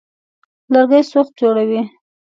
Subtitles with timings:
[0.71, 1.81] لرګي سوخت جوړوي.